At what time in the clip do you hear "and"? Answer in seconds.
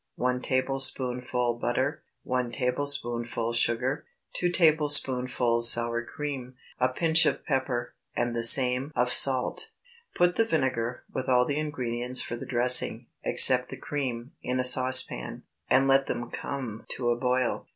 8.15-8.35, 15.69-15.87